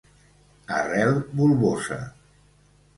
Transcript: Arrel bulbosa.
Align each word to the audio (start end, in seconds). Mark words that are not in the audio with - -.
Arrel 0.79 1.13
bulbosa. 1.37 2.03